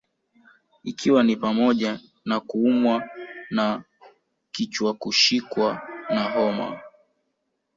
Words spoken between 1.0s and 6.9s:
ni pamoja na kuumwa na kichwakushikwa na homa